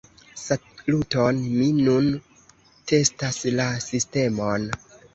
Saluton, 0.43 1.43
mi 1.59 1.69
nun 1.83 2.09
testas 2.95 3.41
la 3.63 3.71
sistemon. 3.89 4.71